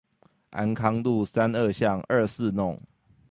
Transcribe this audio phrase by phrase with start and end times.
[0.49, 2.81] 安康路三二巷二四弄